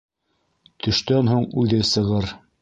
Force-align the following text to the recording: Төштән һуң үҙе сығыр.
Төштән 0.85 1.29
һуң 1.33 1.45
үҙе 1.65 1.83
сығыр. 1.93 2.33